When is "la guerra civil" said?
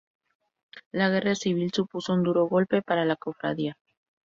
0.91-1.71